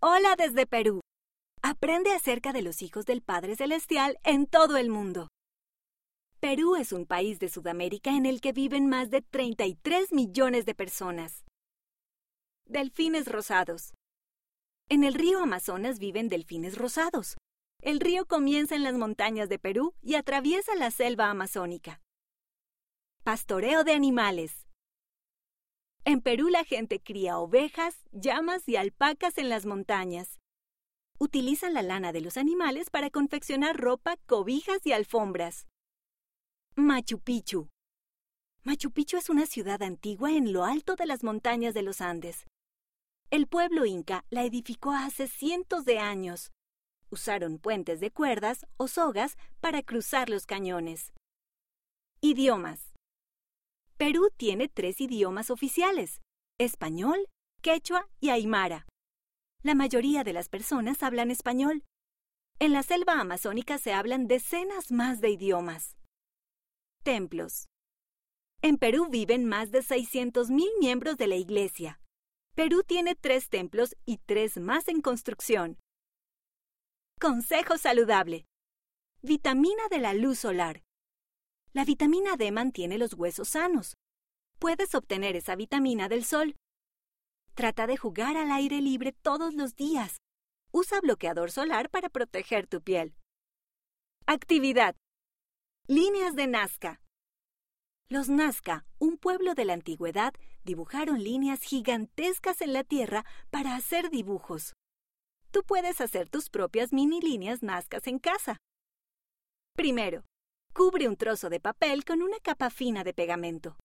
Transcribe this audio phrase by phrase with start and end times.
[0.00, 1.00] Hola desde Perú.
[1.60, 5.26] Aprende acerca de los hijos del Padre Celestial en todo el mundo.
[6.38, 10.76] Perú es un país de Sudamérica en el que viven más de 33 millones de
[10.76, 11.44] personas.
[12.64, 13.92] Delfines rosados.
[14.88, 17.36] En el río Amazonas viven delfines rosados.
[17.82, 22.00] El río comienza en las montañas de Perú y atraviesa la selva amazónica.
[23.24, 24.67] Pastoreo de animales.
[26.08, 30.38] En Perú la gente cría ovejas, llamas y alpacas en las montañas.
[31.18, 35.66] Utilizan la lana de los animales para confeccionar ropa, cobijas y alfombras.
[36.76, 37.68] Machu Picchu.
[38.62, 42.46] Machu Picchu es una ciudad antigua en lo alto de las montañas de los Andes.
[43.28, 46.52] El pueblo inca la edificó hace cientos de años.
[47.10, 51.12] Usaron puentes de cuerdas o sogas para cruzar los cañones.
[52.22, 52.87] Idiomas.
[53.98, 56.22] Perú tiene tres idiomas oficiales,
[56.56, 57.26] español,
[57.62, 58.86] quechua y aymara.
[59.64, 61.82] La mayoría de las personas hablan español.
[62.60, 65.96] En la selva amazónica se hablan decenas más de idiomas.
[67.02, 67.66] Templos.
[68.62, 72.00] En Perú viven más de 600.000 miembros de la Iglesia.
[72.54, 75.76] Perú tiene tres templos y tres más en construcción.
[77.20, 78.46] Consejo saludable.
[79.22, 80.84] Vitamina de la luz solar.
[81.72, 83.96] La vitamina D mantiene los huesos sanos.
[84.58, 86.56] Puedes obtener esa vitamina del sol.
[87.54, 90.18] Trata de jugar al aire libre todos los días.
[90.72, 93.14] Usa bloqueador solar para proteger tu piel.
[94.26, 94.96] Actividad.
[95.86, 97.00] Líneas de Nazca.
[98.10, 104.10] Los Nazca, un pueblo de la antigüedad, dibujaron líneas gigantescas en la tierra para hacer
[104.10, 104.72] dibujos.
[105.50, 108.58] Tú puedes hacer tus propias mini líneas nazcas en casa.
[109.74, 110.24] Primero,
[110.78, 113.76] cubre un trozo de papel con una capa fina de pegamento.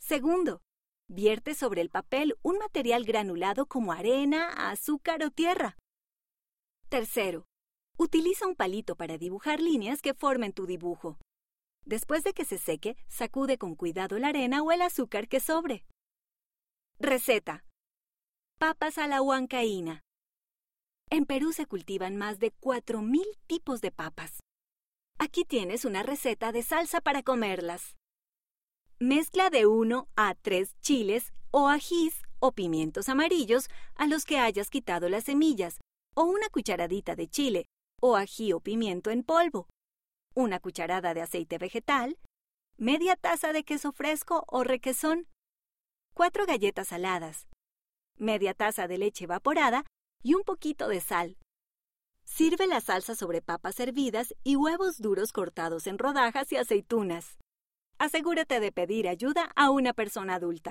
[0.00, 0.60] Segundo,
[1.08, 5.76] vierte sobre el papel un material granulado como arena, azúcar o tierra.
[6.88, 7.44] Tercero,
[7.96, 11.16] utiliza un palito para dibujar líneas que formen tu dibujo.
[11.84, 15.86] Después de que se seque, sacude con cuidado la arena o el azúcar que sobre.
[16.98, 17.64] Receta.
[18.58, 20.00] Papas a la huancaína.
[21.08, 24.40] En Perú se cultivan más de 4.000 tipos de papas.
[25.22, 27.94] Aquí tienes una receta de salsa para comerlas.
[28.98, 34.70] Mezcla de 1 a 3 chiles o ajís o pimientos amarillos a los que hayas
[34.70, 35.78] quitado las semillas,
[36.14, 37.66] o una cucharadita de chile
[38.00, 39.68] o ají o pimiento en polvo
[40.34, 42.18] una cucharada de aceite vegetal,
[42.78, 45.28] media taza de queso fresco o requesón,
[46.14, 47.46] cuatro galletas saladas,
[48.16, 49.84] media taza de leche evaporada
[50.22, 51.36] y un poquito de sal.
[52.32, 57.36] Sirve la salsa sobre papas hervidas y huevos duros cortados en rodajas y aceitunas.
[57.98, 60.68] Asegúrate de pedir ayuda a una persona adulta.